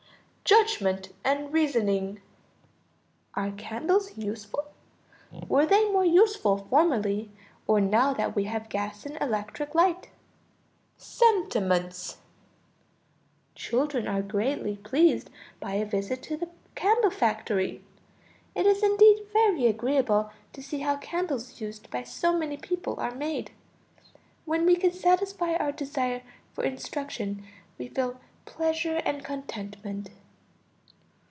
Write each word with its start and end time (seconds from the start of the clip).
Judgment 0.43 1.13
and 1.23 1.53
reasoning. 1.53 2.19
Are 3.35 3.51
candles 3.51 4.17
useful? 4.17 4.65
Were 5.47 5.65
they 5.65 5.89
more 5.93 6.03
useful 6.03 6.67
formerly, 6.69 7.31
or 7.67 7.79
now 7.79 8.13
that 8.15 8.35
we 8.35 8.43
have 8.45 8.67
gas 8.67 9.05
and 9.05 9.17
electric 9.21 9.73
light? 9.73 10.09
Sentiments. 10.97 12.17
Children 13.55 14.09
are 14.09 14.21
greatly 14.21 14.75
pleased 14.75 15.29
by 15.61 15.75
a 15.75 15.85
visit 15.85 16.21
to 16.23 16.33
a 16.43 16.47
candle 16.75 17.11
factory. 17.11 17.81
It 18.53 18.65
is 18.65 18.83
indeed 18.83 19.27
very 19.31 19.67
agreeable 19.67 20.31
to 20.51 20.61
see 20.61 20.79
how 20.79 20.97
candles 20.97 21.61
used 21.61 21.89
by 21.89 22.03
so 22.03 22.37
many 22.37 22.57
people 22.57 22.99
are 22.99 23.15
made. 23.15 23.51
When 24.43 24.65
we 24.65 24.75
can 24.75 24.91
satisfy 24.91 25.53
our 25.53 25.71
desire 25.71 26.23
for 26.51 26.65
instruction 26.65 27.45
we 27.77 27.87
feel 27.87 28.19
pleasure 28.43 28.97
and 29.05 29.23
contentment. 29.23 30.09